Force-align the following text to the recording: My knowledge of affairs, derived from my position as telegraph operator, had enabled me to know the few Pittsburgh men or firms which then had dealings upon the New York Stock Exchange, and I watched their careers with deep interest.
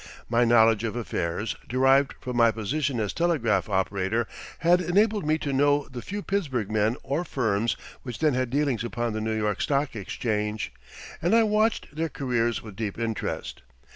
My 0.29 0.45
knowledge 0.45 0.83
of 0.83 0.95
affairs, 0.95 1.55
derived 1.69 2.15
from 2.19 2.35
my 2.35 2.49
position 2.49 2.99
as 2.99 3.13
telegraph 3.13 3.69
operator, 3.69 4.25
had 4.65 4.81
enabled 4.81 5.27
me 5.27 5.37
to 5.37 5.53
know 5.53 5.87
the 5.91 6.01
few 6.01 6.23
Pittsburgh 6.23 6.71
men 6.71 6.95
or 7.03 7.23
firms 7.23 7.77
which 8.01 8.17
then 8.17 8.33
had 8.33 8.49
dealings 8.49 8.83
upon 8.83 9.13
the 9.13 9.21
New 9.21 9.37
York 9.37 9.61
Stock 9.61 9.95
Exchange, 9.95 10.73
and 11.21 11.35
I 11.35 11.43
watched 11.43 11.95
their 11.95 12.09
careers 12.09 12.63
with 12.63 12.75
deep 12.75 12.97
interest. 12.97 13.61